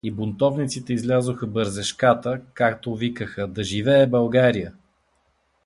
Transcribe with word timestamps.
—И 0.03 0.11
бунтовниците 0.11 0.93
излязоха 0.93 1.47
бързешката, 1.47 2.41
като 2.53 2.95
викаха 2.95 3.47
„Да 3.47 3.63
живее 3.63 4.07
България! 4.07 4.73